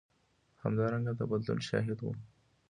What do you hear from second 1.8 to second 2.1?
و.